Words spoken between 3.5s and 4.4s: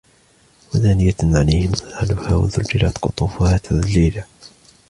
تذليلا